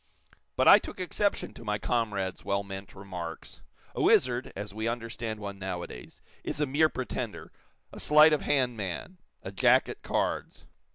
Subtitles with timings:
[0.55, 3.61] "But I took exception to my comrade's well meant remarks.
[3.93, 7.51] A wizard, as we understand one nowadays, is a mere pretender,
[7.93, 10.65] a sleight of hand man a jack at cards.